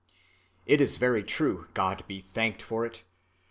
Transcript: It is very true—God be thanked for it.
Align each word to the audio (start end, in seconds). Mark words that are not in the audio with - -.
It 0.65 0.81
is 0.81 0.97
very 0.97 1.23
true—God 1.23 2.05
be 2.07 2.21
thanked 2.33 2.63
for 2.63 2.87
it. 2.87 3.03